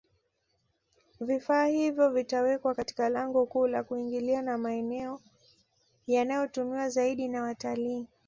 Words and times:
Vifaa 1.19 1.65
hivyo 1.65 2.09
vitawekwa 2.09 2.75
Katika 2.75 3.09
lango 3.09 3.45
kuu 3.45 3.67
la 3.67 3.83
kuingilia 3.83 4.41
na 4.41 4.57
maeneo 4.57 5.21
yanayotumiwa 6.07 6.89
zaidi 6.89 7.27
na 7.27 7.41
watalii 7.43 8.07